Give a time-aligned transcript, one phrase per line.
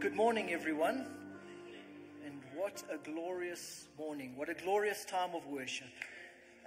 [0.00, 1.04] good morning, everyone.
[2.24, 4.34] And what a glorious morning.
[4.36, 5.88] What a glorious time of worship.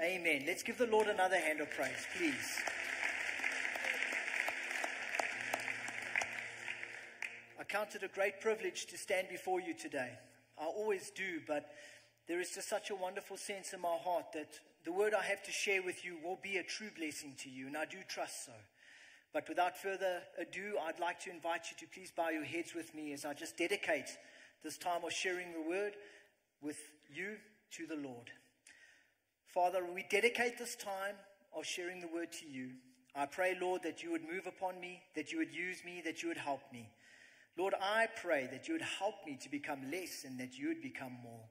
[0.03, 0.43] Amen.
[0.45, 2.59] Let's give the Lord another hand of praise, please.
[7.57, 10.09] I count it a great privilege to stand before you today.
[10.59, 11.71] I always do, but
[12.27, 15.41] there is just such a wonderful sense in my heart that the word I have
[15.43, 18.45] to share with you will be a true blessing to you, and I do trust
[18.45, 18.51] so.
[19.33, 22.93] But without further ado, I'd like to invite you to please bow your heads with
[22.93, 24.09] me as I just dedicate
[24.63, 25.93] this time of sharing the word
[26.61, 26.77] with
[27.13, 27.37] you
[27.77, 28.29] to the Lord.
[29.47, 31.15] Father, we dedicate this time
[31.55, 32.71] of sharing the word to you.
[33.15, 36.21] I pray, Lord, that you would move upon me, that you would use me, that
[36.21, 36.89] you would help me.
[37.57, 40.81] Lord, I pray that you would help me to become less and that you would
[40.81, 41.43] become more.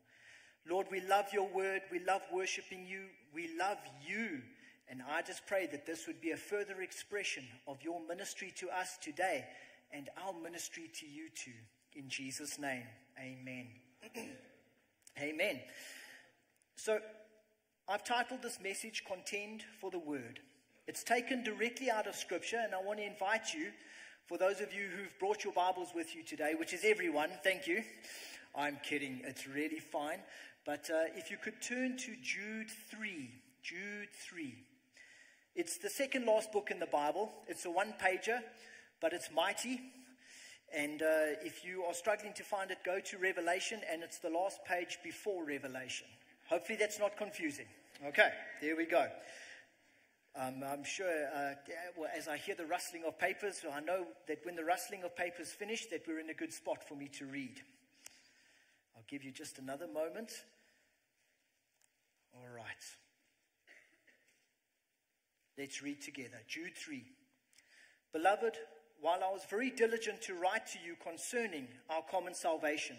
[0.68, 1.82] Lord, we love your word.
[1.90, 3.04] We love worshiping you.
[3.34, 4.40] We love you
[4.90, 8.68] and I just pray that this would be a further expression of your ministry to
[8.70, 9.46] us today
[9.92, 11.52] and our ministry to you too.
[11.94, 12.82] In Jesus' name,
[13.16, 13.68] amen.
[15.20, 15.60] amen.
[16.74, 16.98] So,
[17.88, 20.40] I've titled this message Contend for the Word.
[20.88, 23.70] It's taken directly out of Scripture, and I want to invite you,
[24.26, 27.66] for those of you who've brought your Bibles with you today, which is everyone, thank
[27.66, 27.82] you.
[28.56, 30.18] I'm kidding, it's really fine.
[30.64, 33.30] But uh, if you could turn to Jude 3,
[33.62, 34.54] Jude 3.
[35.56, 37.30] It's the second last book in the Bible.
[37.48, 38.38] It's a one pager,
[39.00, 39.80] but it's mighty.
[40.72, 44.30] And uh, if you are struggling to find it, go to Revelation, and it's the
[44.30, 46.06] last page before Revelation.
[46.48, 47.66] Hopefully, that's not confusing.
[48.06, 48.30] Okay,
[48.62, 49.08] there we go.
[50.36, 51.54] Um, I'm sure, uh,
[51.98, 55.16] well, as I hear the rustling of papers, I know that when the rustling of
[55.16, 57.60] papers finish, that we're in a good spot for me to read.
[58.96, 60.30] I'll give you just another moment.
[62.32, 62.99] All right.
[65.60, 66.40] Let's read together.
[66.48, 67.04] Jude 3.
[68.14, 68.56] Beloved,
[68.98, 72.96] while I was very diligent to write to you concerning our common salvation,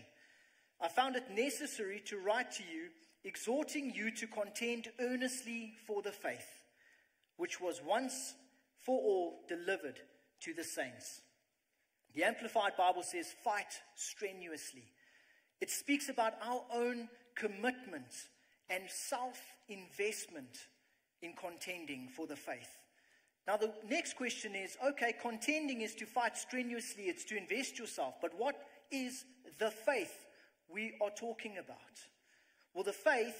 [0.79, 2.89] I found it necessary to write to you,
[3.23, 6.45] exhorting you to contend earnestly for the faith,
[7.35, 8.35] which was once
[8.85, 9.99] for all delivered
[10.41, 11.21] to the saints.
[12.13, 14.85] The Amplified Bible says, fight strenuously.
[15.61, 18.13] It speaks about our own commitment
[18.69, 20.67] and self investment
[21.21, 22.77] in contending for the faith.
[23.47, 28.15] Now, the next question is okay, contending is to fight strenuously, it's to invest yourself,
[28.21, 28.55] but what
[28.91, 29.25] is
[29.59, 30.25] the faith
[30.69, 31.77] we are talking about?
[32.73, 33.35] Well, the faith,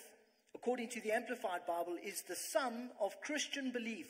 [0.55, 4.07] according to the Amplified Bible, is the sum of Christian belief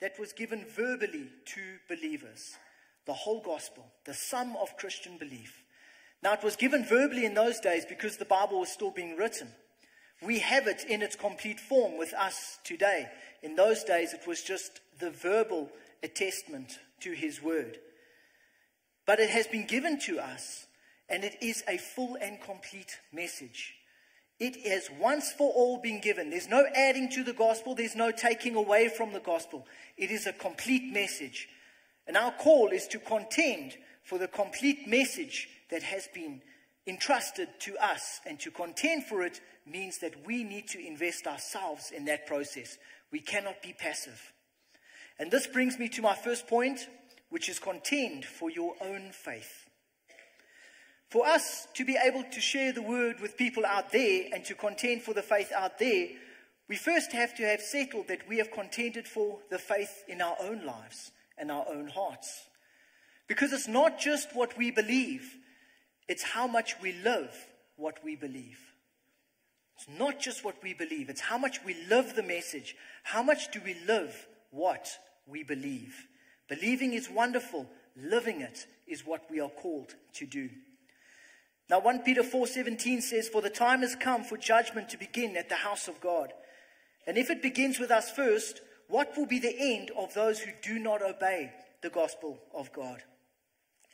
[0.00, 2.56] that was given verbally to believers.
[3.06, 5.62] The whole gospel, the sum of Christian belief.
[6.22, 9.48] Now, it was given verbally in those days because the Bible was still being written.
[10.22, 13.08] We have it in its complete form with us today.
[13.42, 15.70] In those days, it was just the verbal
[16.02, 17.78] attestment to his word.
[19.06, 20.66] But it has been given to us,
[21.08, 23.74] and it is a full and complete message.
[24.38, 26.30] It has once for all been given.
[26.30, 29.66] There's no adding to the gospel, there's no taking away from the gospel.
[29.96, 31.48] It is a complete message.
[32.06, 36.42] And our call is to contend for the complete message that has been
[36.86, 38.20] entrusted to us.
[38.26, 42.78] And to contend for it means that we need to invest ourselves in that process.
[43.10, 44.32] We cannot be passive.
[45.18, 46.88] And this brings me to my first point,
[47.30, 49.66] which is contend for your own faith.
[51.08, 54.54] For us to be able to share the word with people out there and to
[54.54, 56.08] contend for the faith out there,
[56.68, 60.36] we first have to have settled that we have contended for the faith in our
[60.40, 62.48] own lives and our own hearts.
[63.28, 65.36] Because it's not just what we believe,
[66.08, 67.34] it's how much we live
[67.76, 68.58] what we believe.
[69.76, 72.76] It's not just what we believe, it's how much we live the message.
[73.02, 74.88] How much do we live what
[75.26, 76.06] we believe?
[76.48, 80.48] Believing is wonderful, living it is what we are called to do.
[81.68, 85.48] Now 1 Peter 4:17 says for the time has come for judgment to begin at
[85.48, 86.32] the house of God.
[87.06, 90.52] And if it begins with us first, what will be the end of those who
[90.62, 91.52] do not obey
[91.82, 93.02] the gospel of God?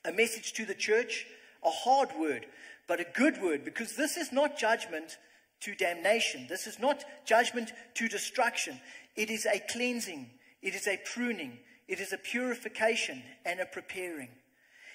[0.04, 1.26] A message to the church
[1.64, 2.46] a hard word,
[2.88, 5.18] but a good word, because this is not judgment
[5.60, 6.46] to damnation.
[6.48, 8.80] This is not judgment to destruction.
[9.16, 10.30] It is a cleansing,
[10.60, 14.30] it is a pruning, it is a purification and a preparing.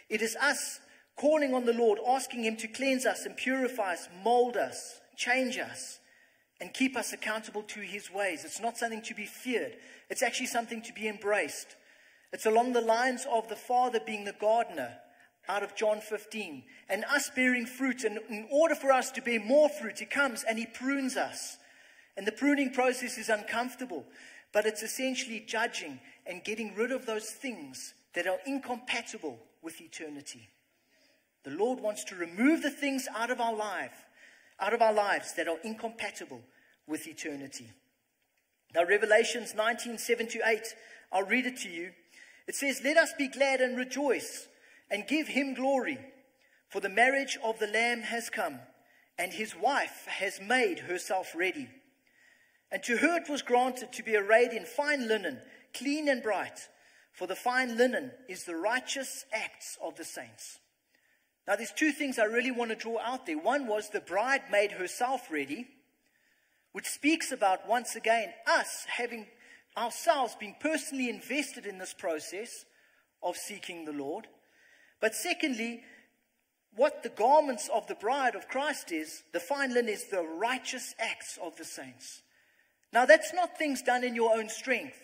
[0.10, 0.80] It is us
[1.16, 5.58] calling on the Lord, asking Him to cleanse us and purify us, mold us, change
[5.58, 6.00] us,
[6.60, 8.44] and keep us accountable to His ways.
[8.46, 9.76] It's not something to be feared,
[10.10, 11.76] it's actually something to be embraced.
[12.34, 14.98] It's along the lines of the Father being the gardener
[15.50, 18.04] out of John 15 and us bearing fruit.
[18.04, 21.58] And in order for us to bear more fruit, He comes and He prunes us.
[22.16, 24.06] And the pruning process is uncomfortable,
[24.52, 30.50] but it's essentially judging and getting rid of those things that are incompatible with eternity.
[31.44, 34.06] The Lord wants to remove the things out of our life,
[34.60, 36.42] out of our lives that are incompatible
[36.88, 37.70] with eternity.
[38.74, 40.76] Now, Revelations 19, 7 to 8,
[41.12, 41.92] I'll read it to you.
[42.48, 44.48] It says, Let us be glad and rejoice
[44.90, 46.00] and give him glory,
[46.70, 48.60] for the marriage of the Lamb has come,
[49.18, 51.70] and his wife has made herself ready.
[52.72, 55.40] And to her it was granted to be arrayed in fine linen,
[55.74, 56.68] clean and bright,
[57.14, 60.60] for the fine linen is the righteous acts of the saints.
[61.48, 63.38] Now, there's two things I really want to draw out there.
[63.38, 65.66] One was the bride made herself ready,
[66.74, 69.28] which speaks about, once again, us having
[69.78, 72.66] ourselves being personally invested in this process
[73.24, 74.28] of seeking the Lord.
[75.00, 75.84] But secondly,
[76.76, 80.94] what the garments of the bride of Christ is, the fine linen is the righteous
[81.00, 82.22] acts of the saints.
[82.94, 84.98] Now, that's not things done in your own strength.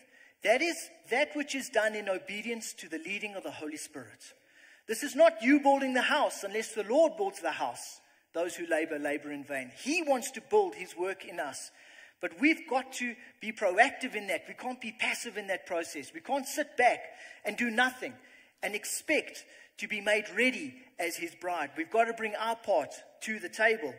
[0.44, 0.78] That is
[1.10, 4.34] that which is done in obedience to the leading of the Holy Spirit.
[4.88, 8.00] This is not you building the house unless the Lord builds the house.
[8.34, 9.72] Those who labor, labor in vain.
[9.84, 11.72] He wants to build his work in us.
[12.20, 14.46] But we've got to be proactive in that.
[14.48, 16.12] We can't be passive in that process.
[16.14, 17.00] We can't sit back
[17.46, 18.14] and do nothing
[18.64, 19.44] and expect
[19.84, 21.72] to be made ready as his bride.
[21.76, 22.94] We've got to bring our part
[23.24, 23.94] to the table.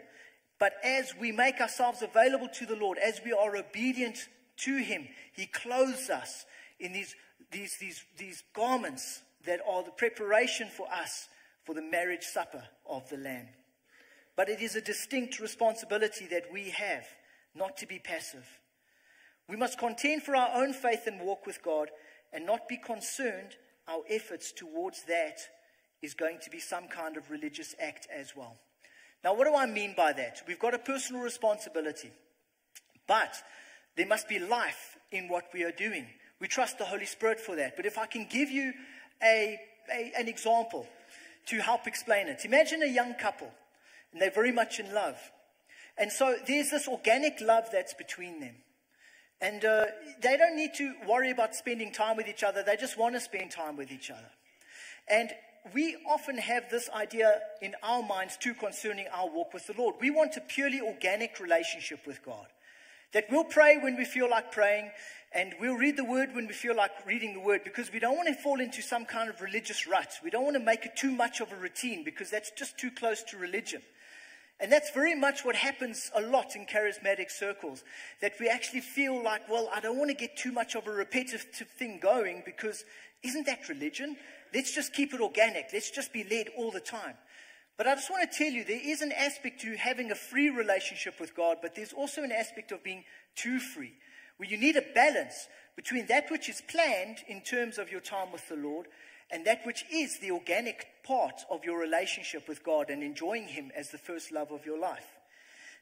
[0.59, 4.17] But as we make ourselves available to the Lord, as we are obedient
[4.59, 6.47] to him, he clothes us
[6.81, 7.15] in these,
[7.51, 11.29] these, these, these garments that are the preparation for us
[11.65, 13.49] for the marriage supper of the Lamb.
[14.37, 17.05] But it is a distinct responsibility that we have
[17.55, 18.47] not to be passive.
[19.51, 21.91] We must contend for our own faith and walk with God
[22.33, 23.57] and not be concerned
[23.87, 25.41] our efforts towards that
[26.05, 28.57] is going to be some kind of religious act as well.
[29.23, 30.43] Now, what do I mean by that?
[30.47, 32.11] We've got a personal responsibility,
[33.09, 33.35] but
[33.97, 36.07] there must be life in what we are doing.
[36.41, 37.77] We trust the Holy Spirit for that.
[37.77, 38.73] But if I can give you
[39.23, 39.59] a,
[39.93, 40.87] a, an example
[41.47, 42.45] to help explain it.
[42.45, 43.51] Imagine a young couple,
[44.13, 45.19] and they're very much in love.
[45.97, 48.57] And so there's this organic love that's between them.
[49.41, 49.87] And uh,
[50.23, 53.21] they don't need to worry about spending time with each other, they just want to
[53.21, 54.31] spend time with each other.
[55.09, 55.31] And
[55.73, 59.95] we often have this idea in our minds too concerning our walk with the Lord.
[60.01, 62.47] We want a purely organic relationship with God.
[63.13, 64.91] That we'll pray when we feel like praying,
[65.33, 68.17] and we'll read the word when we feel like reading the word because we don't
[68.17, 70.19] want to fall into some kind of religious rut.
[70.23, 72.91] We don't want to make it too much of a routine because that's just too
[72.91, 73.83] close to religion.
[74.61, 77.83] And that's very much what happens a lot in charismatic circles.
[78.21, 80.93] That we actually feel like, well, I don't want to get too much of a
[80.93, 81.47] repetitive
[81.79, 82.85] thing going because
[83.25, 84.17] isn't that religion?
[84.55, 85.71] Let's just keep it organic.
[85.73, 87.15] Let's just be led all the time.
[87.77, 90.51] But I just want to tell you there is an aspect to having a free
[90.51, 93.05] relationship with God, but there's also an aspect of being
[93.35, 93.95] too free,
[94.37, 98.31] where you need a balance between that which is planned in terms of your time
[98.31, 98.87] with the Lord
[99.31, 103.73] and that which is the organic part of your relationship with God and enjoying Him
[103.75, 105.07] as the first love of your life.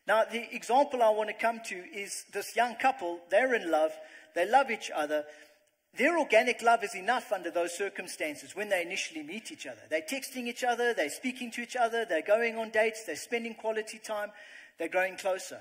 [0.07, 3.93] Now, the example I want to come to is this young couple, they're in love,
[4.35, 5.25] they love each other.
[5.95, 9.83] Their organic love is enough under those circumstances when they initially meet each other.
[9.91, 13.55] They're texting each other, they're speaking to each other, they're going on dates, they're spending
[13.55, 14.31] quality time,
[14.79, 15.61] they're growing closer.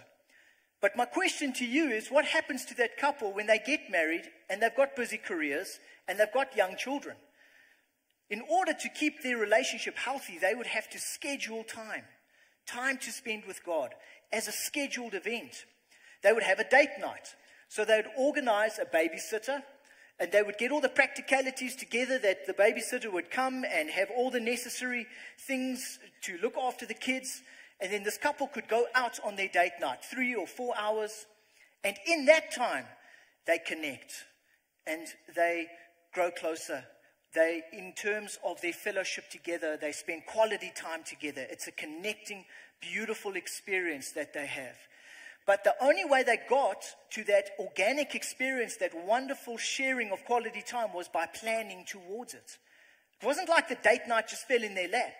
[0.82, 4.24] But my question to you is what happens to that couple when they get married
[4.50, 7.18] and they've got busy careers and they've got young children?
[8.30, 12.06] In order to keep their relationship healthy, they would have to schedule time,
[12.66, 13.94] time to spend with God
[14.32, 15.66] as a scheduled event.
[16.24, 17.36] They would have a date night.
[17.68, 19.64] So they would organize a babysitter
[20.22, 24.10] and they would get all the practicalities together that the babysitter would come and have
[24.16, 25.06] all the necessary
[25.38, 27.42] things to look after the kids.
[27.82, 31.26] And then this couple could go out on their date night, three or four hours.
[31.84, 32.86] And in that time,
[33.48, 34.14] they connect
[34.88, 35.66] and they
[36.14, 36.86] grow closer
[37.34, 41.46] they, in terms of their fellowship together, they spend quality time together.
[41.50, 42.46] It's a connecting,
[42.82, 44.76] beautiful experience that they have.
[45.52, 50.64] But the only way they got to that organic experience, that wonderful sharing of quality
[50.66, 52.58] time, was by planning towards it.
[53.22, 55.12] It wasn't like the date night just fell in their lap.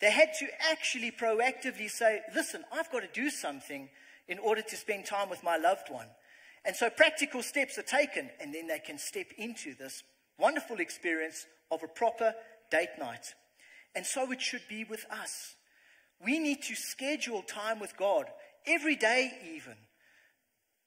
[0.00, 3.90] They had to actually proactively say, listen, I've got to do something
[4.26, 6.08] in order to spend time with my loved one.
[6.64, 10.02] And so practical steps are taken, and then they can step into this
[10.38, 12.32] wonderful experience of a proper
[12.70, 13.34] date night.
[13.94, 15.56] And so it should be with us.
[16.24, 18.28] We need to schedule time with God,
[18.66, 19.76] every day even,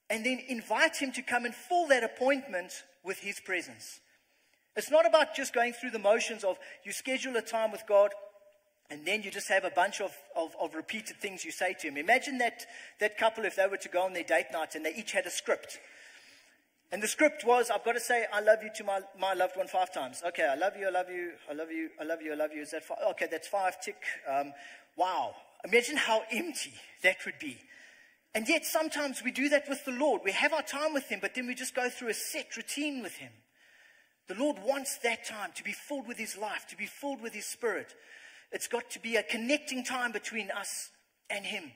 [0.10, 2.72] and then invite Him to come and fill that appointment
[3.04, 4.00] with His presence.
[4.76, 8.12] It's not about just going through the motions of you schedule a time with God
[8.90, 11.88] and then you just have a bunch of, of, of, repeated things you say to
[11.88, 11.98] him.
[11.98, 12.66] Imagine that,
[13.00, 15.26] that couple if they were to go on their date night and they each had
[15.26, 15.80] a script.
[16.92, 19.58] And the script was, I've got to say, I love you to my, my loved
[19.58, 20.22] one five times.
[20.28, 22.52] Okay, I love you, I love you, I love you, I love you, I love
[22.54, 22.62] you.
[22.62, 23.00] Is that five?
[23.12, 23.98] Okay, that's five, tick.
[24.32, 24.54] Um,
[24.96, 25.34] wow.
[25.64, 27.58] Imagine how empty that would be.
[28.34, 30.22] And yet sometimes we do that with the Lord.
[30.24, 33.02] We have our time with Him, but then we just go through a set routine
[33.02, 33.32] with Him.
[34.28, 37.34] The Lord wants that time to be filled with His life, to be filled with
[37.34, 37.94] His Spirit.
[38.52, 40.90] It's got to be a connecting time between us
[41.30, 41.72] and Him.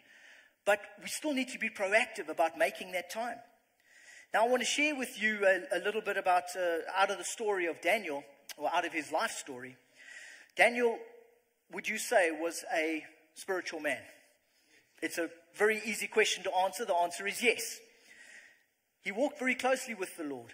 [0.65, 3.37] But we still need to be proactive about making that time.
[4.33, 7.17] Now, I want to share with you a, a little bit about uh, out of
[7.17, 8.23] the story of Daniel,
[8.57, 9.77] or out of his life story.
[10.55, 10.97] Daniel,
[11.71, 13.03] would you say, was a
[13.39, 14.01] spiritual man?
[15.01, 16.85] It's a very easy question to answer.
[16.85, 17.79] The answer is yes.
[19.01, 20.53] He walked very closely with the Lord.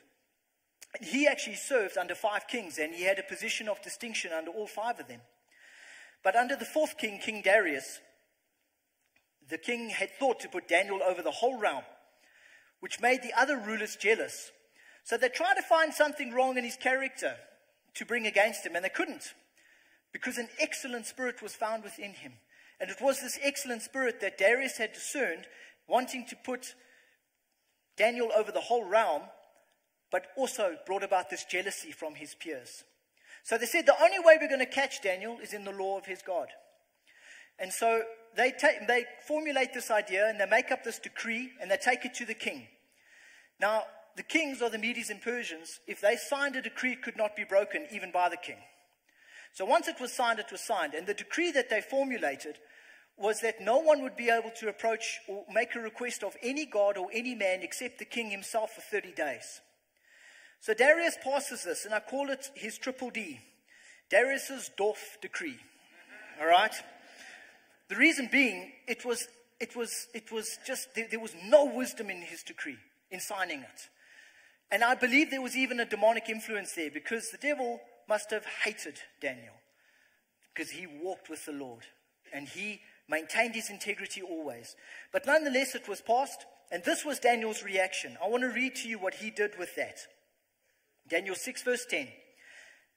[1.01, 4.67] He actually served under five kings, and he had a position of distinction under all
[4.67, 5.21] five of them.
[6.23, 7.99] But under the fourth king, King Darius,
[9.49, 11.83] the king had thought to put Daniel over the whole realm,
[12.79, 14.51] which made the other rulers jealous.
[15.03, 17.35] So they tried to find something wrong in his character
[17.95, 19.33] to bring against him, and they couldn't,
[20.13, 22.33] because an excellent spirit was found within him.
[22.79, 25.46] And it was this excellent spirit that Darius had discerned,
[25.88, 26.75] wanting to put
[27.98, 29.24] Daniel over the whole realm,
[30.12, 32.84] but also brought about this jealousy from his peers.
[33.44, 35.98] So they said the only way we're going to catch Daniel is in the law
[35.98, 36.48] of his God.
[37.60, 38.01] And so
[38.36, 42.05] they, take, they formulate this idea and they make up this decree and they take
[42.05, 42.67] it to the king.
[43.60, 43.84] Now,
[44.17, 47.44] the kings or the Medes and Persians, if they signed a decree, could not be
[47.44, 48.58] broken even by the king.
[49.55, 50.93] So once it was signed, it was signed.
[50.93, 52.57] And the decree that they formulated
[53.17, 56.65] was that no one would be able to approach or make a request of any
[56.65, 59.62] god or any man except the king himself for 30 days.
[60.59, 63.39] So Darius passes this, and I call it his triple D
[64.09, 65.57] Darius's Dorf decree.
[66.39, 66.74] All right?
[67.88, 69.27] The reason being, it was,
[69.59, 72.77] it was, it was just, there, there was no wisdom in his decree,
[73.09, 73.89] in signing it.
[74.69, 78.45] And I believe there was even a demonic influence there because the devil must have
[78.63, 79.53] hated Daniel
[80.53, 81.83] because he walked with the Lord
[82.33, 84.75] and he maintained his integrity always.
[85.12, 88.17] But nonetheless, it was passed, and this was Daniel's reaction.
[88.24, 90.00] I want to read to you what he did with that.
[91.07, 92.07] Daniel 6, verse 10.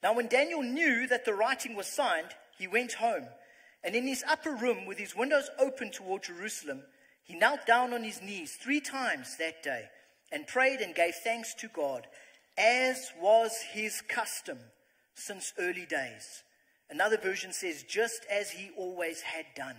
[0.03, 3.27] Now, when Daniel knew that the writing was signed, he went home,
[3.85, 6.83] and in his upper room, with his windows open toward Jerusalem,
[7.23, 9.85] he knelt down on his knees three times that day
[10.33, 12.07] and prayed and gave thanks to God,
[12.57, 14.59] as was his custom
[15.19, 16.43] since early days.
[16.91, 19.77] Another version says, just as he always had done,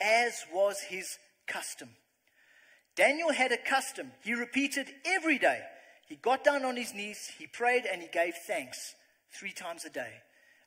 [0.00, 1.88] as was his custom.
[2.94, 4.12] Daniel had a custom.
[4.22, 5.60] He repeated every day.
[6.08, 8.94] He got down on his knees, he prayed, and he gave thanks
[9.32, 10.12] three times a day.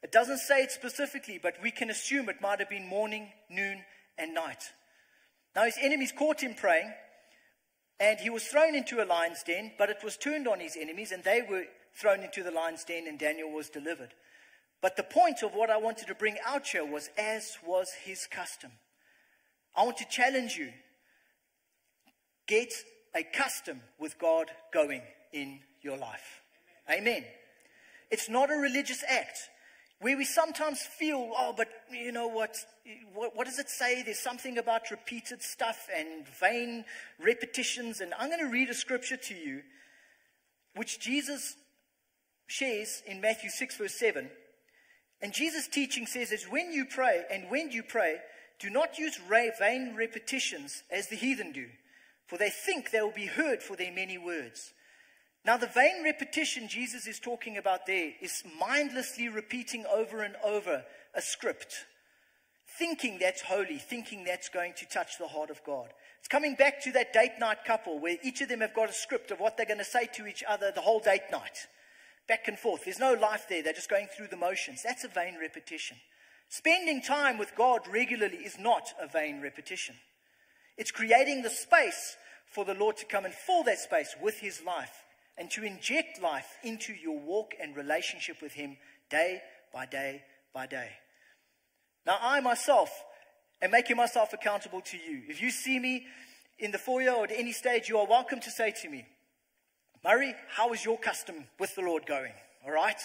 [0.04, 3.84] It doesn't say it specifically, but we can assume it might have been morning, noon,
[4.18, 4.64] and night.
[5.56, 6.94] Now his enemies caught him praying,
[8.00, 11.12] and he was thrown into a lion's den, but it was turned on his enemies,
[11.12, 11.66] and they were
[12.00, 14.14] thrown into the lion's den, and Daniel was delivered.
[14.82, 18.28] But the point of what I wanted to bring out here was as was his
[18.28, 18.72] custom.
[19.76, 20.70] I want to challenge you.
[22.48, 22.72] Get
[23.16, 25.02] a custom with God going
[25.34, 26.42] in your life.
[26.90, 27.24] Amen.
[28.10, 29.38] It's not a religious act
[30.02, 32.56] where we sometimes feel, oh, but you know what,
[33.14, 34.02] what, what, does it say?
[34.02, 36.86] There's something about repeated stuff and vain
[37.22, 38.00] repetitions.
[38.00, 39.62] And I'm going to read a scripture to you,
[40.76, 41.56] which Jesus
[42.50, 44.30] shares in Matthew 6, verse 7.
[45.22, 48.18] And Jesus' teaching says is when you pray, and when you pray,
[48.60, 49.20] do not use
[49.60, 51.68] vain repetitions as the heathen do,
[52.28, 54.74] for they think they will be heard for their many words.
[55.46, 60.84] Now, the vain repetition Jesus is talking about there is mindlessly repeating over and over
[61.16, 61.86] a script,
[62.78, 65.94] thinking that's holy, thinking that's going to touch the heart of God.
[66.20, 68.94] It's coming back to that date night couple where each of them have got a
[68.94, 71.68] script of what they're going to say to each other the whole date night
[72.30, 72.86] back and forth.
[72.86, 73.62] There's no life there.
[73.62, 74.82] They're just going through the motions.
[74.84, 75.98] That's a vain repetition.
[76.48, 79.96] Spending time with God regularly is not a vain repetition.
[80.78, 82.16] It's creating the space
[82.54, 85.04] for the Lord to come and fill that space with His life
[85.38, 88.78] and to inject life into your walk and relationship with Him
[89.10, 89.42] day
[89.74, 90.22] by day
[90.54, 90.90] by day.
[92.06, 92.90] Now, I myself
[93.62, 95.24] am making myself accountable to you.
[95.28, 96.06] If you see me
[96.58, 99.06] in the foyer or at any stage, you are welcome to say to me,
[100.04, 102.32] Murray, how is your custom with the Lord going?
[102.66, 103.00] All right?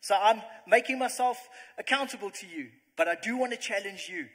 [0.00, 4.26] So I'm making myself accountable to you, but I do want to challenge you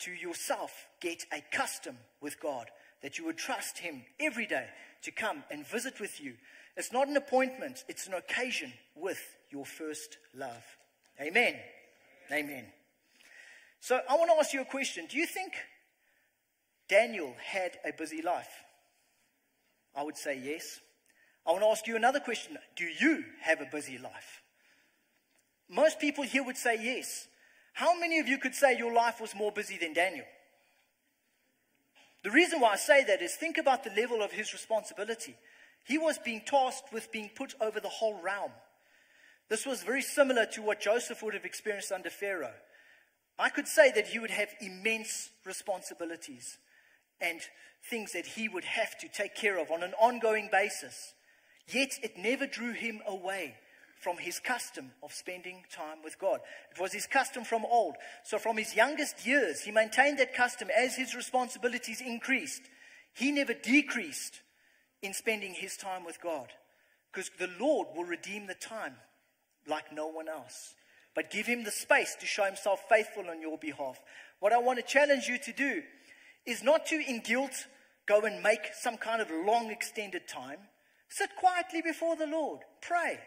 [0.00, 2.66] to yourself get a custom with God,
[3.02, 4.66] that you would trust Him every day
[5.02, 6.34] to come and visit with you.
[6.76, 9.20] It's not an appointment, it's an occasion with
[9.50, 10.64] your first love.
[11.20, 11.54] Amen.
[12.30, 12.66] Amen.
[13.80, 15.06] So I want to ask you a question.
[15.08, 15.52] Do you think
[16.88, 18.50] Daniel had a busy life?
[19.94, 20.80] I would say yes.
[21.46, 22.58] I want to ask you another question.
[22.74, 24.42] Do you have a busy life?
[25.68, 27.28] Most people here would say yes.
[27.72, 30.24] How many of you could say your life was more busy than Daniel?
[32.24, 35.36] The reason why I say that is think about the level of his responsibility.
[35.84, 38.50] He was being tasked with being put over the whole realm.
[39.48, 42.54] This was very similar to what Joseph would have experienced under Pharaoh.
[43.38, 46.58] I could say that he would have immense responsibilities
[47.20, 47.40] and
[47.88, 51.14] things that he would have to take care of on an ongoing basis.
[51.68, 53.56] Yet it never drew him away
[54.00, 56.40] from his custom of spending time with God.
[56.70, 57.96] It was his custom from old.
[58.24, 62.62] So, from his youngest years, he maintained that custom as his responsibilities increased.
[63.14, 64.42] He never decreased
[65.02, 66.48] in spending his time with God
[67.12, 68.96] because the Lord will redeem the time
[69.66, 70.74] like no one else.
[71.14, 73.98] But give him the space to show himself faithful on your behalf.
[74.38, 75.82] What I want to challenge you to do
[76.44, 77.66] is not to, in guilt,
[78.06, 80.58] go and make some kind of long extended time.
[81.08, 82.60] Sit quietly before the Lord.
[82.80, 83.18] Pray.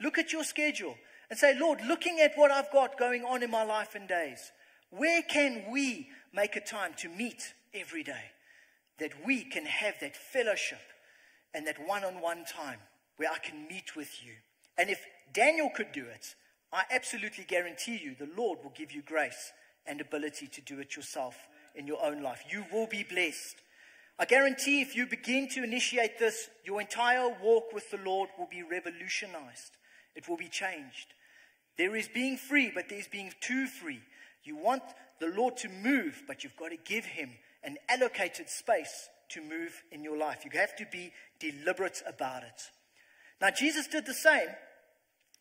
[0.00, 0.96] Look at your schedule
[1.30, 4.52] and say, Lord, looking at what I've got going on in my life and days,
[4.90, 8.32] where can we make a time to meet every day?
[8.98, 10.80] That we can have that fellowship
[11.54, 12.78] and that one on one time
[13.16, 14.32] where I can meet with you.
[14.76, 16.34] And if Daniel could do it,
[16.72, 19.52] I absolutely guarantee you the Lord will give you grace
[19.86, 21.36] and ability to do it yourself
[21.74, 22.42] in your own life.
[22.50, 23.56] You will be blessed.
[24.18, 28.48] I guarantee if you begin to initiate this, your entire walk with the Lord will
[28.50, 29.76] be revolutionized.
[30.16, 31.14] It will be changed.
[31.76, 34.00] There is being free, but there's being too free.
[34.42, 34.82] You want
[35.20, 37.30] the Lord to move, but you've got to give Him
[37.62, 40.44] an allocated space to move in your life.
[40.44, 42.70] You have to be deliberate about it.
[43.40, 44.48] Now, Jesus did the same.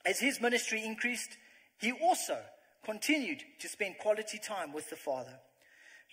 [0.06, 1.38] As his ministry increased,
[1.80, 2.38] he also
[2.86, 5.40] continued to spend quality time with the Father.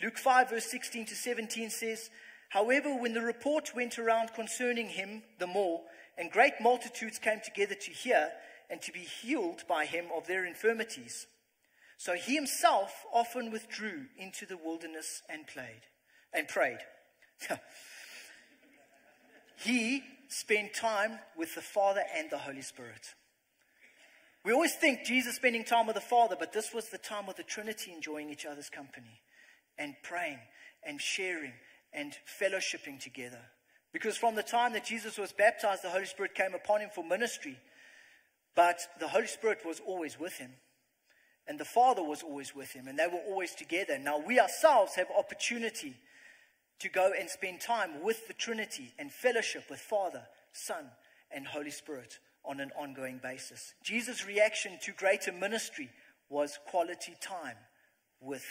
[0.02, 2.11] Luke 5, verse 16 to 17 says,
[2.55, 5.81] However, when the report went around concerning him the more,
[6.17, 8.31] and great multitudes came together to hear,
[8.71, 11.27] and to be healed by him of their infirmities.
[11.99, 15.83] So he himself often withdrew into the wilderness and played
[16.33, 16.79] and prayed.
[19.57, 23.17] he spent time with the Father and the Holy Spirit.
[24.45, 27.35] We always think Jesus spending time with the Father, but this was the time of
[27.35, 29.23] the Trinity enjoying each other's company
[29.77, 30.38] and praying
[30.87, 31.55] and sharing
[31.94, 33.40] and fellowshipping together.
[33.92, 37.04] Because from the time that Jesus was baptized, the Holy Spirit came upon him for
[37.04, 37.57] ministry.
[38.57, 40.50] But the Holy Spirit was always with him.
[41.46, 42.88] And the Father was always with him.
[42.88, 43.98] And they were always together.
[43.98, 45.94] Now we ourselves have opportunity
[46.80, 50.87] to go and spend time with the Trinity and fellowship with Father, Son,
[51.30, 53.74] and Holy Spirit on an ongoing basis.
[53.83, 55.90] Jesus' reaction to greater ministry
[56.28, 57.57] was quality time
[58.20, 58.44] with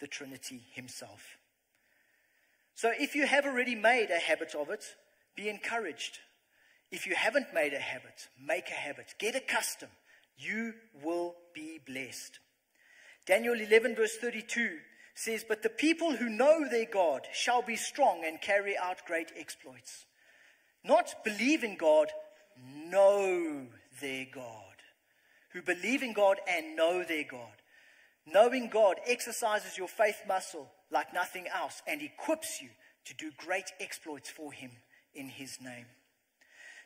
[0.00, 1.38] the Trinity himself.
[2.74, 4.84] So if you have already made a habit of it,
[5.36, 6.18] be encouraged.
[6.90, 9.14] If you haven't made a habit, make a habit.
[9.18, 9.92] Get accustomed.
[10.36, 12.38] You will be blessed.
[13.26, 14.78] Daniel 11, verse 32
[15.14, 19.32] says, But the people who know their God shall be strong and carry out great
[19.36, 20.06] exploits.
[20.84, 22.08] Not believe in God,
[22.88, 23.66] know
[24.00, 24.74] their God.
[25.52, 27.62] Who believe in God and know their God.
[28.26, 32.70] Knowing God exercises your faith muscle like nothing else and equips you
[33.04, 34.70] to do great exploits for Him
[35.14, 35.86] in His name.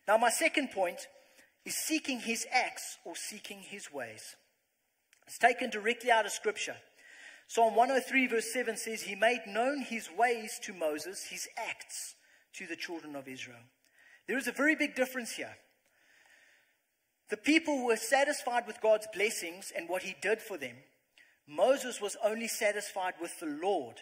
[0.08, 1.06] Now, my second point
[1.68, 4.36] is seeking his acts or seeking his ways.
[5.26, 6.76] It's taken directly out of Scripture.
[7.46, 12.14] Psalm 103, verse 7 says, He made known his ways to Moses, his acts
[12.54, 13.60] to the children of Israel.
[14.26, 15.56] There is a very big difference here.
[17.28, 20.76] The people were satisfied with God's blessings and what he did for them.
[21.48, 23.96] Moses was only satisfied with the Lord,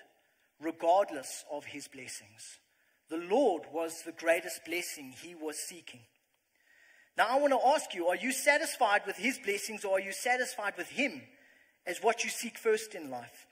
[0.60, 2.58] regardless of his blessings.
[3.08, 6.00] The Lord was the greatest blessing he was seeking.
[7.16, 10.12] Now, I want to ask you are you satisfied with his blessings or are you
[10.12, 11.22] satisfied with him
[11.86, 13.46] as what you seek first in life?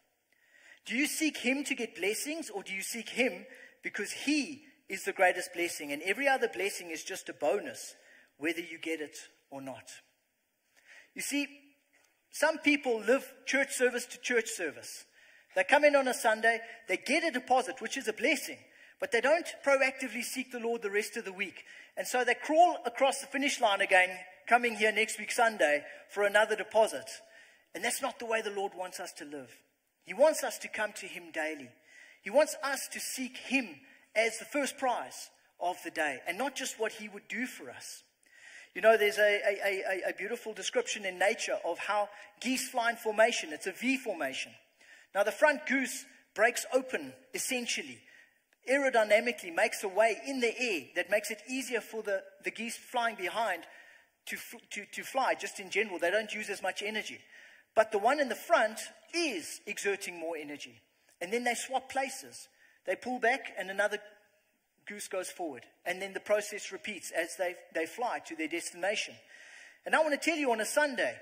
[0.87, 3.46] Do you seek him to get blessings or do you seek him
[3.83, 7.94] because he is the greatest blessing and every other blessing is just a bonus,
[8.38, 9.16] whether you get it
[9.50, 9.85] or not?
[11.14, 11.46] You see,
[12.35, 15.05] some people live church service to church service.
[15.55, 18.59] They come in on a Sunday, they get a deposit, which is a blessing.
[18.99, 21.62] But they don't proactively seek the Lord the rest of the week.
[21.97, 24.09] And so they crawl across the finish line again,
[24.49, 27.09] coming here next week Sunday for another deposit.
[27.73, 29.55] And that's not the way the Lord wants us to live.
[30.05, 31.68] He wants us to come to Him daily.
[32.20, 33.77] He wants us to seek Him
[34.16, 37.70] as the first prize of the day and not just what He would do for
[37.70, 38.03] us.
[38.74, 42.08] You know, there's a, a, a, a beautiful description in nature of how
[42.40, 43.52] geese fly in formation.
[43.52, 44.52] It's a V formation.
[45.14, 48.00] Now, the front goose breaks open essentially
[48.70, 52.76] aerodynamically makes a way in the air that makes it easier for the, the geese
[52.76, 53.64] flying behind
[54.26, 54.37] to,
[54.70, 55.98] to, to fly, just in general.
[55.98, 57.18] They don't use as much energy.
[57.74, 58.80] But the one in the front
[59.12, 60.80] is exerting more energy.
[61.20, 62.48] And then they swap places.
[62.87, 63.98] They pull back, and another
[64.87, 65.62] goose goes forward.
[65.85, 69.14] And then the process repeats as they, they fly to their destination.
[69.87, 71.14] And I want to tell you on a Sunday,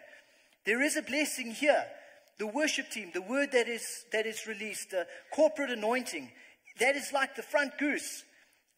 [0.64, 1.84] there is a blessing here.
[2.38, 6.30] The worship team, the word that is, that is released, the corporate anointing,
[6.80, 8.24] that is like the front goose.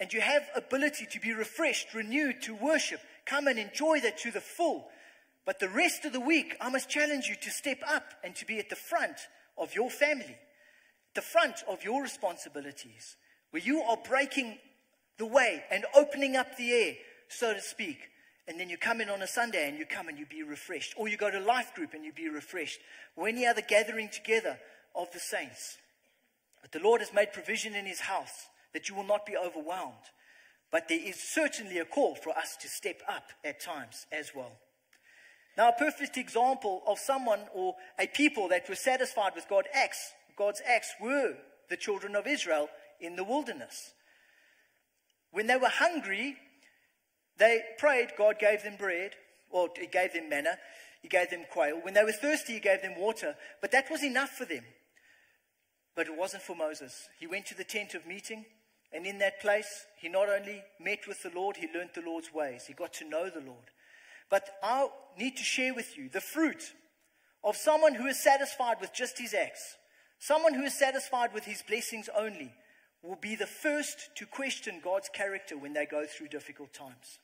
[0.01, 3.01] And you have ability to be refreshed, renewed, to worship.
[3.27, 4.89] Come and enjoy that to the full.
[5.47, 8.47] But the rest of the week, I must challenge you to step up and to
[8.47, 9.17] be at the front
[9.57, 10.37] of your family,
[11.15, 13.17] the front of your responsibilities,
[13.51, 14.59] where you are breaking
[15.19, 16.95] the way and opening up the air,
[17.29, 17.99] so to speak.
[18.47, 20.95] And then you come in on a Sunday and you come and you be refreshed.
[20.97, 22.79] Or you go to life group and you be refreshed.
[23.17, 24.59] Or any other gathering together
[24.95, 25.79] of the saints.
[26.61, 29.95] But the Lord has made provision in his house that you will not be overwhelmed.
[30.71, 34.53] But there is certainly a call for us to step up at times as well.
[35.57, 40.13] Now, a perfect example of someone or a people that were satisfied with God acts,
[40.37, 41.35] God's acts were
[41.71, 42.69] the children of Israel
[43.01, 43.93] in the wilderness.
[45.35, 46.37] When they were hungry,
[47.39, 49.17] they prayed, God gave them bread,
[49.51, 50.57] or He gave them manna,
[51.03, 51.81] He gave them quail.
[51.83, 54.63] When they were thirsty, He gave them water, but that was enough for them.
[55.97, 57.09] But it wasn't for Moses.
[57.19, 58.45] He went to the tent of meeting,
[58.93, 62.33] and in that place, he not only met with the Lord, he learned the Lord's
[62.33, 62.67] ways.
[62.67, 63.73] He got to know the Lord.
[64.31, 64.87] But I
[65.19, 66.63] need to share with you the fruit
[67.43, 69.77] of someone who is satisfied with just his acts,
[70.21, 72.53] someone who is satisfied with his blessings only,
[73.05, 77.19] will be the first to question God's character when they go through difficult times.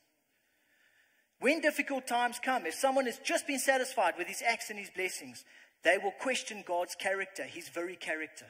[1.38, 4.90] When difficult times come, if someone has just been satisfied with his acts and his
[4.90, 5.44] blessings,
[5.82, 8.44] they will question God's character, his very character.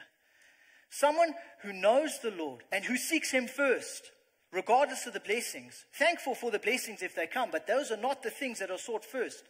[0.89, 4.11] Someone who knows the Lord and who seeks him first
[4.51, 8.21] regardless of the blessings, thankful for the blessings if they come, but those are not
[8.21, 9.43] the things that are sought first,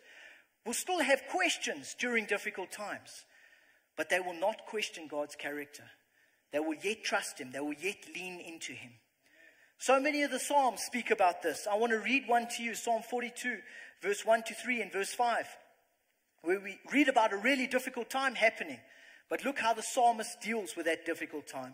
[0.66, 3.26] will still have questions during difficult times,
[3.98, 5.84] but they will not question God's character.
[6.52, 8.92] They will yet trust Him, they will yet lean into Him.
[9.78, 11.68] So many of the Psalms speak about this.
[11.70, 13.58] I want to read one to you Psalm 42,
[14.02, 15.48] verse 1 to 3, and verse 5,
[16.44, 18.80] where we read about a really difficult time happening.
[19.30, 21.74] But look how the psalmist deals with that difficult time.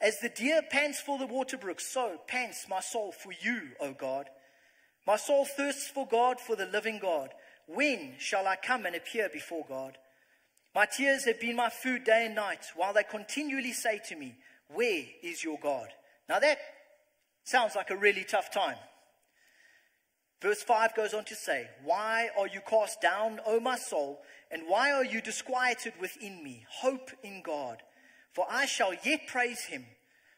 [0.00, 3.92] As the deer pants for the water brook, so pants my soul for you, O
[3.92, 4.30] God.
[5.06, 7.30] My soul thirsts for God, for the living God.
[7.66, 9.98] When shall I come and appear before God?
[10.78, 14.36] My tears have been my food day and night, while they continually say to me,
[14.72, 15.88] Where is your God?
[16.28, 16.58] Now that
[17.42, 18.76] sounds like a really tough time.
[20.40, 24.20] Verse 5 goes on to say, Why are you cast down, O my soul,
[24.52, 26.64] and why are you disquieted within me?
[26.70, 27.82] Hope in God
[28.32, 29.84] for I shall yet praise him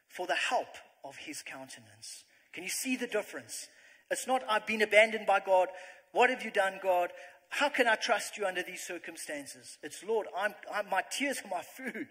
[0.09, 0.75] for the help
[1.05, 2.25] of his countenance.
[2.55, 3.69] Can you see the difference?
[4.11, 5.69] It's not, I've been abandoned by God.
[6.13, 7.11] What have you done, God?
[7.51, 9.77] How can I trust you under these circumstances?
[9.83, 12.07] It's, Lord, I'm, I'm, my tears are my food,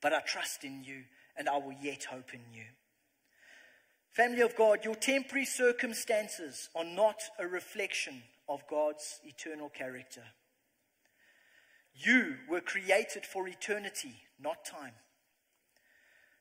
[0.00, 1.04] but I trust in you
[1.36, 2.64] and I will yet hope in you.
[4.10, 10.24] Family of God, your temporary circumstances are not a reflection of God's eternal character.
[11.94, 14.92] You were created for eternity, not time.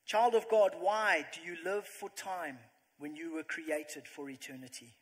[0.06, 2.58] Child of God, why do you live for time
[2.98, 4.96] when you were created for eternity?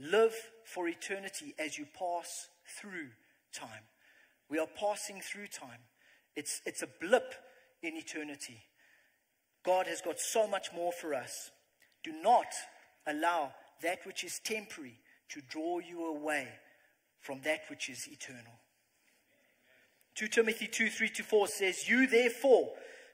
[0.00, 0.34] Live
[0.64, 2.48] for eternity as you pass
[2.80, 3.08] through
[3.52, 3.82] time.
[4.48, 5.80] We are passing through time.
[6.34, 7.34] It's, it's a blip
[7.82, 8.62] in eternity.
[9.62, 11.50] God has got so much more for us.
[12.02, 12.46] Do not
[13.06, 14.98] allow that which is temporary
[15.30, 16.48] to draw you away
[17.20, 18.54] from that which is eternal.
[20.14, 22.70] 2 Timothy 2 3 to 4 says, You therefore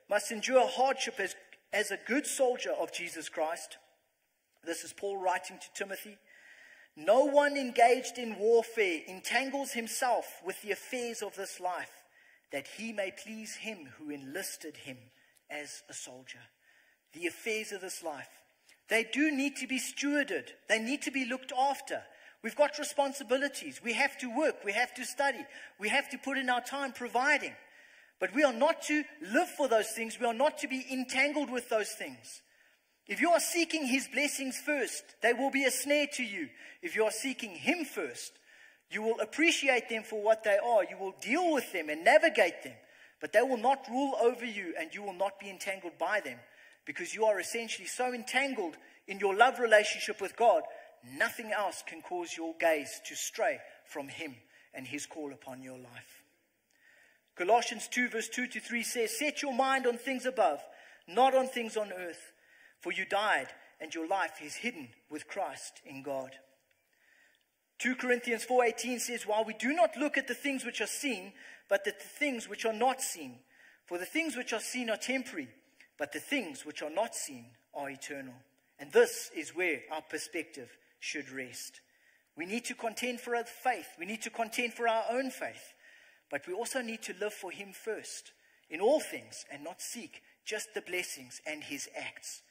[0.09, 1.35] must endure hardship as,
[1.73, 3.77] as a good soldier of Jesus Christ.
[4.65, 6.17] This is Paul writing to Timothy.
[6.97, 11.91] No one engaged in warfare entangles himself with the affairs of this life,
[12.53, 14.97] that he may please him who enlisted him
[15.51, 16.41] as a soldier.
[17.13, 18.29] The affairs of this life.
[18.89, 22.03] They do need to be stewarded, they need to be looked after.
[22.43, 23.81] We've got responsibilities.
[23.83, 24.65] We have to work.
[24.65, 25.45] We have to study.
[25.81, 27.55] We have to put in our time providing.
[28.21, 30.21] But we are not to live for those things.
[30.21, 32.43] We are not to be entangled with those things.
[33.07, 36.49] If you are seeking His blessings first, they will be a snare to you.
[36.83, 38.33] If you are seeking Him first,
[38.91, 40.85] you will appreciate them for what they are.
[40.85, 42.75] You will deal with them and navigate them.
[43.21, 46.39] But they will not rule over you and you will not be entangled by them
[46.85, 48.77] because you are essentially so entangled
[49.09, 50.63] in your love relationship with God
[51.15, 54.35] Nothing else can cause your gaze to stray from Him
[54.75, 56.25] and His call upon your life.
[57.37, 60.61] Colossians 2, verse 2 to 3 says, Set your mind on things above,
[61.07, 62.33] not on things on earth.
[62.81, 63.49] For you died,
[63.81, 66.39] and your life is hidden with Christ in God.
[67.79, 71.35] 2 Corinthians 4:18 says, "While we do not look at the things which are seen,
[71.69, 73.45] but at the things which are not seen.
[73.85, 75.49] For the things which are seen are temporary,
[75.97, 78.43] but the things which are not seen are eternal."
[78.79, 81.81] And this is where our perspective should rest.
[82.35, 83.89] We need to contend for our faith.
[83.99, 85.75] We need to contend for our own faith.
[86.29, 88.33] But we also need to live for Him first
[88.69, 92.43] in all things and not seek just the blessings and His acts.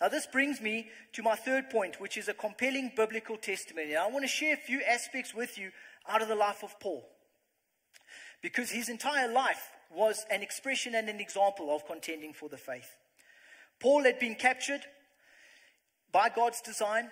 [0.00, 3.96] Now, this brings me to my third point, which is a compelling biblical testimony.
[3.96, 5.70] I want to share a few aspects with you
[6.08, 7.04] out of the life of Paul.
[8.40, 12.96] Because his entire life was an expression and an example of contending for the faith.
[13.80, 14.82] Paul had been captured
[16.12, 17.10] by God's design,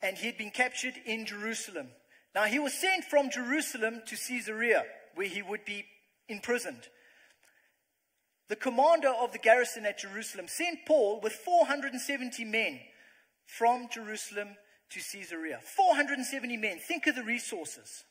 [0.00, 1.88] and he had been captured in Jerusalem.
[2.34, 5.84] Now, he was sent from Jerusalem to Caesarea, where he would be
[6.28, 6.88] imprisoned
[8.48, 12.80] the commander of the garrison at Jerusalem sent Paul with 470 men
[13.46, 14.56] from Jerusalem
[14.90, 15.60] to Caesarea.
[15.62, 16.78] 470 men.
[16.78, 18.04] Think of the resources.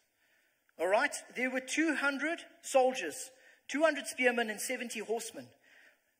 [0.79, 1.13] All right?
[1.35, 3.29] There were 200 soldiers,
[3.67, 5.47] 200 spearmen, and 70 horsemen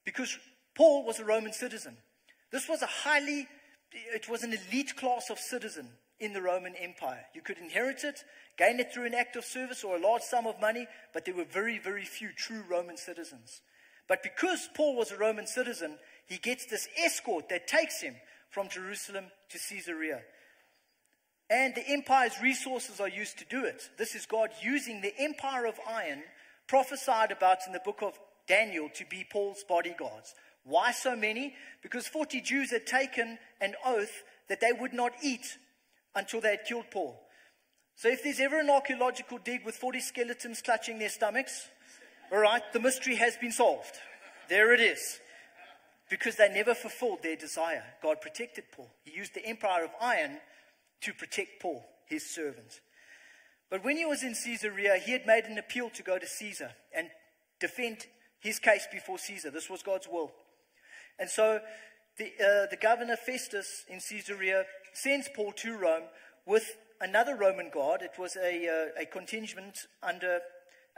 [0.06, 0.38] because
[0.76, 1.98] Paul was a Roman citizen.
[2.52, 3.48] This was a highly,
[3.92, 7.26] it was an elite class of citizen in the Roman Empire.
[7.34, 8.24] You could inherit it,
[8.58, 11.36] gain it through an act of service or a large sum of money, but there
[11.36, 13.62] were very, very few true Roman citizens.
[14.12, 18.14] But because Paul was a Roman citizen, he gets this escort that takes him
[18.50, 20.20] from Jerusalem to Caesarea.
[21.50, 23.90] And the empire's resources are used to do it.
[23.98, 26.24] This is God using the empire of iron,
[26.68, 28.20] prophesied about in the book of
[28.50, 30.36] Daniel, to be Paul's bodyguards.
[30.66, 31.56] Why so many?
[31.82, 35.58] Because 40 Jews had taken an oath that they would not eat
[36.14, 37.18] until they had killed Paul.
[37.96, 41.70] So if there's ever an archaeological dig with 40 skeletons clutching their stomachs,
[42.32, 43.98] all right, the mystery has been solved.
[44.50, 45.20] There it is.
[46.10, 47.84] Because they never fulfilled their desire.
[48.02, 48.90] God protected Paul.
[49.04, 50.40] He used the empire of iron
[51.02, 52.82] to protect Paul, his servant.
[53.70, 56.72] But when he was in Caesarea, he had made an appeal to go to Caesar
[56.94, 57.10] and
[57.60, 58.08] defend
[58.40, 59.50] his case before Caesar.
[59.50, 60.32] This was God's will.
[61.18, 61.60] And so
[62.18, 66.04] the, uh, the governor Festus in Caesarea sends Paul to Rome
[66.46, 68.02] with another Roman guard.
[68.02, 70.40] It was a, uh, a contingent under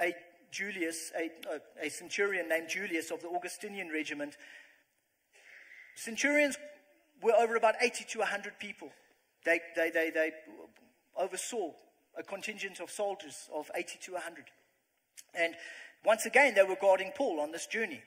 [0.01, 0.13] a
[0.53, 4.37] Julius, a, uh, a centurion named Julius of the Augustinian regiment.
[5.95, 6.57] Centurions
[7.21, 8.89] were over about 80 to 100 people.
[9.45, 10.31] They, they, they, they
[11.17, 11.71] oversaw
[12.17, 14.45] a contingent of soldiers of 80 to 100.
[15.33, 15.55] And
[16.05, 18.01] once again, they were guarding Paul on this journey.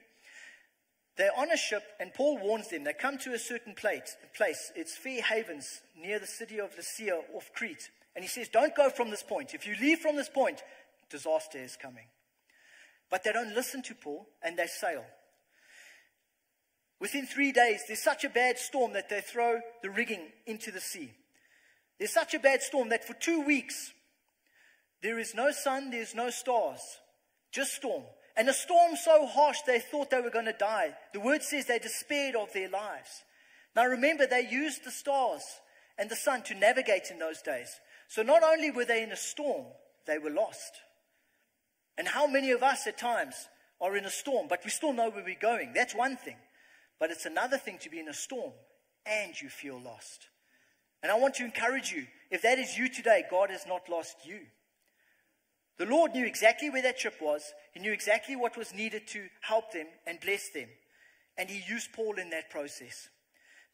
[1.17, 2.85] They're on a ship, and Paul warns them.
[2.85, 4.17] They come to a certain place.
[4.37, 4.71] place.
[4.77, 7.91] It's Fair Havens, near the city of Lasea off Crete.
[8.15, 9.55] And he says, Don't go from this point.
[9.55, 10.63] If you leave from this point,
[11.11, 12.05] disaster is coming.
[13.11, 15.05] But they don't listen to Paul and they sail.
[16.99, 20.81] Within three days, there's such a bad storm that they throw the rigging into the
[20.81, 21.11] sea.
[21.99, 23.93] There's such a bad storm that for two weeks,
[25.03, 26.81] there is no sun, there's no stars,
[27.53, 28.03] just storm.
[28.37, 30.95] And a storm so harsh they thought they were going to die.
[31.13, 33.23] The word says they despaired of their lives.
[33.75, 35.43] Now remember, they used the stars
[35.99, 37.69] and the sun to navigate in those days.
[38.09, 39.67] So not only were they in a storm,
[40.07, 40.73] they were lost.
[41.99, 43.35] And how many of us at times
[43.81, 45.73] are in a storm, but we still know where we're going?
[45.75, 46.37] That's one thing.
[46.99, 48.53] But it's another thing to be in a storm
[49.05, 50.29] and you feel lost.
[51.03, 54.17] And I want to encourage you if that is you today, God has not lost
[54.25, 54.41] you.
[55.79, 59.29] The Lord knew exactly where that ship was, He knew exactly what was needed to
[59.43, 60.69] help them and bless them.
[61.37, 63.09] And He used Paul in that process.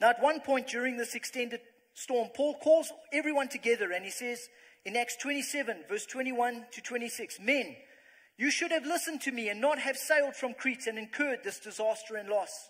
[0.00, 1.60] Now, at one point during this extended
[1.94, 4.48] storm, Paul calls everyone together and he says
[4.84, 7.76] in Acts 27, verse 21 to 26, Men,
[8.38, 11.60] you should have listened to me and not have sailed from Crete and incurred this
[11.60, 12.68] disaster and loss.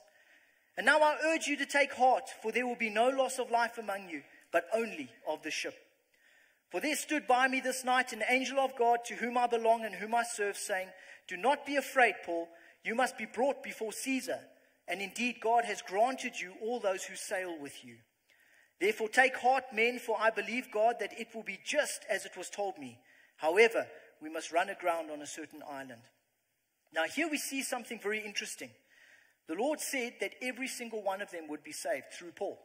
[0.77, 3.51] And now I urge you to take heart, for there will be no loss of
[3.51, 4.23] life among you,
[4.53, 5.75] but only of the ship.
[6.71, 9.85] For there stood by me this night an angel of God to whom I belong
[9.85, 10.89] and whom I serve, saying,
[11.29, 12.49] Do not be afraid, Paul.
[12.83, 14.41] You must be brought before Caesar.
[14.89, 17.97] And indeed, God has granted you all those who sail with you.
[18.81, 22.37] Therefore, take heart, men, for I believe God that it will be just as it
[22.37, 22.99] was told me.
[23.37, 23.87] However,
[24.23, 26.03] we must run aground on a certain island.
[26.95, 28.71] Now, here we see something very interesting.
[29.49, 32.59] The Lord said that every single one of them would be saved through Paul.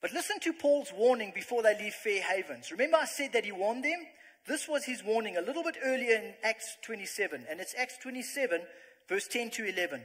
[0.00, 2.70] But listen to Paul's warning before they leave Fair Havens.
[2.70, 4.00] Remember, I said that he warned them?
[4.46, 8.60] This was his warning a little bit earlier in Acts 27, and it's Acts 27,
[9.08, 10.02] verse 10 to 11.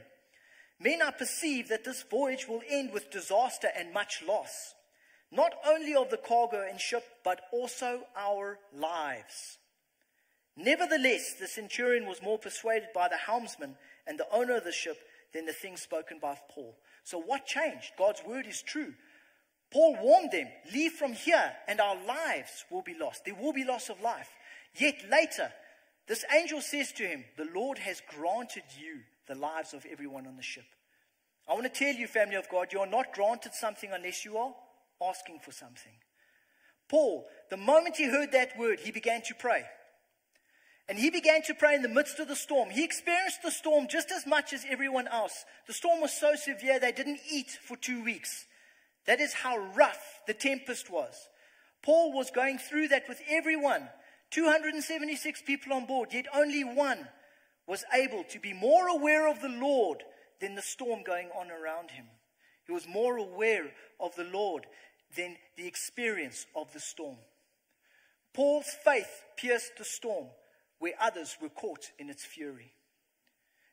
[0.78, 4.74] Men, I perceive that this voyage will end with disaster and much loss,
[5.30, 9.58] not only of the cargo and ship, but also our lives.
[10.56, 14.98] Nevertheless, the centurion was more persuaded by the helmsman and the owner of the ship
[15.32, 16.76] than the things spoken by Paul.
[17.04, 17.92] So, what changed?
[17.96, 18.94] God's word is true.
[19.72, 23.24] Paul warned them leave from here, and our lives will be lost.
[23.24, 24.28] There will be loss of life.
[24.74, 25.52] Yet later,
[26.08, 30.36] this angel says to him, The Lord has granted you the lives of everyone on
[30.36, 30.64] the ship.
[31.48, 34.36] I want to tell you, family of God, you are not granted something unless you
[34.36, 34.52] are
[35.02, 35.92] asking for something.
[36.88, 39.64] Paul, the moment he heard that word, he began to pray.
[40.90, 42.68] And he began to pray in the midst of the storm.
[42.68, 45.44] He experienced the storm just as much as everyone else.
[45.68, 48.46] The storm was so severe they didn't eat for two weeks.
[49.06, 51.14] That is how rough the tempest was.
[51.84, 53.88] Paul was going through that with everyone.
[54.32, 57.06] 276 people on board, yet only one
[57.68, 60.02] was able to be more aware of the Lord
[60.40, 62.06] than the storm going on around him.
[62.66, 64.66] He was more aware of the Lord
[65.16, 67.18] than the experience of the storm.
[68.34, 70.26] Paul's faith pierced the storm
[70.80, 72.72] where others were caught in its fury.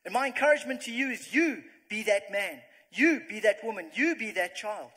[0.06, 4.16] And my encouragement to you is you be that man, you be that woman, you
[4.16, 4.92] be that child.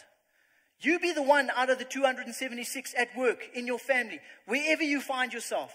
[0.80, 5.00] You be the one out of the 276 at work, in your family, wherever you
[5.00, 5.74] find yourself.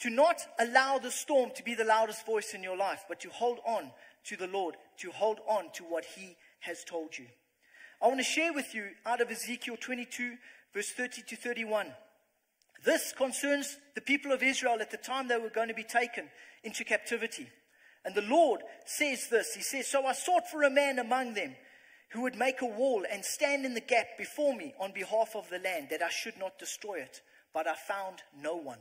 [0.00, 3.30] To not allow the storm to be the loudest voice in your life, but to
[3.30, 3.90] hold on
[4.24, 7.26] to the Lord, to hold on to what He has told you.
[8.00, 10.36] I want to share with you out of Ezekiel 22,
[10.72, 11.92] verse 30 to 31.
[12.84, 16.28] This concerns the people of Israel at the time they were going to be taken
[16.64, 17.48] into captivity.
[18.04, 21.54] And the Lord says this He says, So I sought for a man among them
[22.10, 25.48] who would make a wall and stand in the gap before me on behalf of
[25.48, 27.22] the land, that I should not destroy it.
[27.54, 28.78] But I found no one.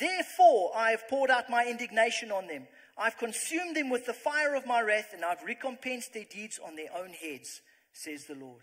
[0.00, 2.66] Therefore, I have poured out my indignation on them.
[2.96, 6.76] I've consumed them with the fire of my wrath, and I've recompensed their deeds on
[6.76, 7.60] their own heads,
[7.92, 8.62] says the Lord.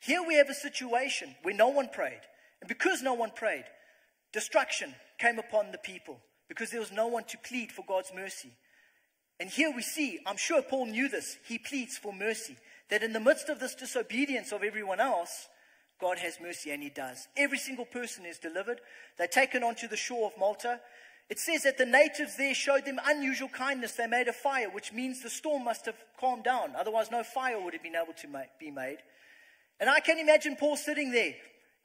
[0.00, 2.20] Here we have a situation where no one prayed.
[2.60, 3.64] And because no one prayed,
[4.32, 8.50] destruction came upon the people because there was no one to plead for God's mercy.
[9.40, 12.56] And here we see, I'm sure Paul knew this, he pleads for mercy.
[12.90, 15.48] That in the midst of this disobedience of everyone else,
[16.00, 17.26] God has mercy, and He does.
[17.36, 18.80] Every single person is delivered.
[19.16, 20.80] They're taken onto the shore of Malta.
[21.28, 23.92] It says that the natives there showed them unusual kindness.
[23.92, 26.74] They made a fire, which means the storm must have calmed down.
[26.78, 28.98] Otherwise, no fire would have been able to make, be made.
[29.80, 31.34] And I can imagine Paul sitting there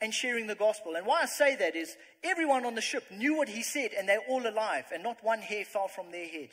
[0.03, 0.95] and sharing the gospel.
[0.95, 4.07] And why I say that is everyone on the ship knew what he said, and
[4.07, 6.49] they're all alive, and not one hair fell from their head.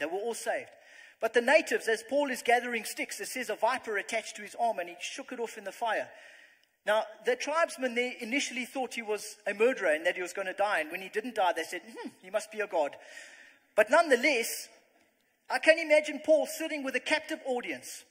[0.00, 0.70] They were all saved.
[1.20, 4.56] But the natives, as Paul is gathering sticks, it says a viper attached to his
[4.58, 6.08] arm, and he shook it off in the fire.
[6.84, 10.48] Now, the tribesmen they initially thought he was a murderer and that he was going
[10.48, 10.80] to die.
[10.80, 12.96] And when he didn't die, they said, hmm, he must be a god.
[13.76, 14.68] But nonetheless,
[15.48, 18.04] I can imagine Paul sitting with a captive audience,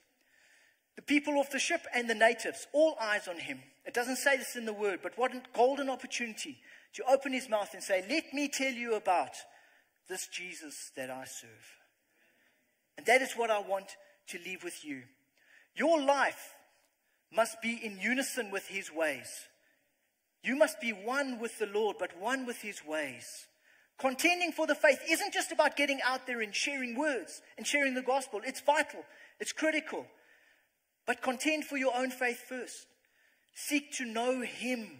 [0.95, 3.59] the people off the ship and the natives, all eyes on him.
[3.85, 6.57] It doesn't say this in the word, but what a golden opportunity
[6.93, 9.31] to open his mouth and say, Let me tell you about
[10.07, 11.77] this Jesus that I serve.
[12.97, 13.95] And that is what I want
[14.27, 15.03] to leave with you.
[15.75, 16.53] Your life
[17.33, 19.47] must be in unison with his ways.
[20.43, 23.47] You must be one with the Lord, but one with his ways.
[23.97, 27.93] Contending for the faith isn't just about getting out there and sharing words and sharing
[27.93, 28.41] the gospel.
[28.43, 29.03] It's vital,
[29.39, 30.05] it's critical.
[31.05, 32.87] But contend for your own faith first.
[33.53, 34.99] Seek to know him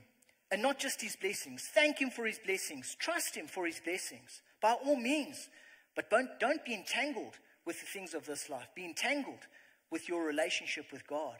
[0.52, 1.70] and not just his blessings.
[1.74, 2.96] Thank him for his blessings.
[3.00, 5.50] Trust him for his blessings by all means.
[5.96, 8.68] But don't, don't be entangled with the things of this life.
[8.76, 9.48] Be entangled
[9.92, 11.36] with your relationship with God.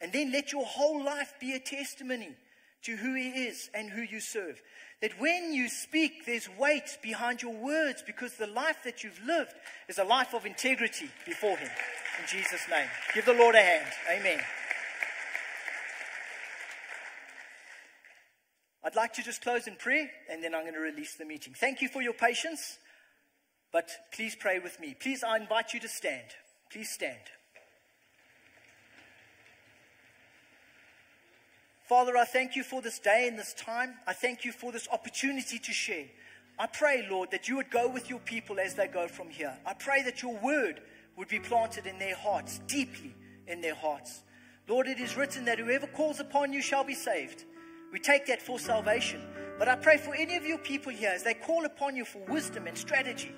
[0.00, 2.36] And then let your whole life be a testimony
[2.82, 4.60] to who He is and who you serve.
[5.02, 9.52] That when you speak, there's weight behind your words because the life that you've lived
[9.88, 11.70] is a life of integrity before Him.
[12.20, 12.88] In Jesus' name.
[13.14, 13.86] Give the Lord a hand.
[14.12, 14.40] Amen.
[18.88, 21.52] I'd like to just close in prayer and then I'm going to release the meeting.
[21.52, 22.78] Thank you for your patience,
[23.70, 24.96] but please pray with me.
[24.98, 26.24] Please, I invite you to stand.
[26.72, 27.18] Please stand.
[31.86, 33.92] Father, I thank you for this day and this time.
[34.06, 36.06] I thank you for this opportunity to share.
[36.58, 39.54] I pray, Lord, that you would go with your people as they go from here.
[39.66, 40.80] I pray that your word
[41.14, 43.14] would be planted in their hearts, deeply
[43.46, 44.22] in their hearts.
[44.66, 47.44] Lord, it is written that whoever calls upon you shall be saved.
[47.92, 49.22] We take that for salvation.
[49.58, 52.18] But I pray for any of your people here as they call upon you for
[52.28, 53.34] wisdom and strategy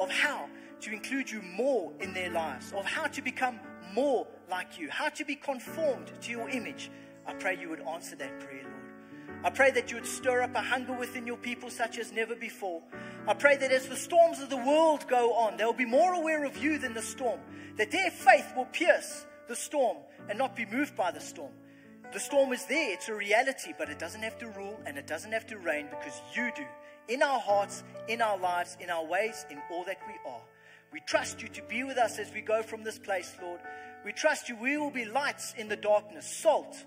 [0.00, 0.48] of how
[0.80, 3.60] to include you more in their lives, of how to become
[3.92, 6.90] more like you, how to be conformed to your image.
[7.26, 9.44] I pray you would answer that prayer, Lord.
[9.44, 12.34] I pray that you would stir up a hunger within your people such as never
[12.34, 12.82] before.
[13.26, 16.44] I pray that as the storms of the world go on, they'll be more aware
[16.44, 17.40] of you than the storm,
[17.76, 21.52] that their faith will pierce the storm and not be moved by the storm.
[22.12, 25.06] The storm is there, it's a reality, but it doesn't have to rule and it
[25.06, 26.64] doesn't have to reign because you do
[27.08, 30.40] in our hearts, in our lives, in our ways, in all that we are.
[30.92, 33.60] We trust you to be with us as we go from this place, Lord.
[34.04, 34.56] We trust you.
[34.56, 36.84] We will be lights in the darkness, salt.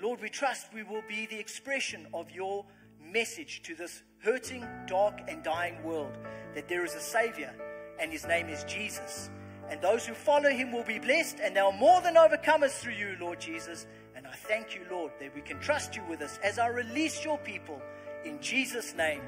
[0.00, 2.66] Lord, we trust we will be the expression of your
[3.02, 6.16] message to this hurting, dark, and dying world
[6.54, 7.54] that there is a Savior,
[8.00, 9.30] and his name is Jesus.
[9.70, 12.94] And those who follow him will be blessed, and they are more than overcomers through
[12.94, 13.86] you, Lord Jesus.
[14.18, 17.24] And I thank you, Lord, that we can trust you with us as I release
[17.24, 17.80] your people.
[18.24, 19.20] In Jesus' name,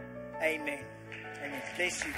[0.42, 0.82] amen.
[1.44, 1.62] Amen.
[1.76, 2.12] Bless you.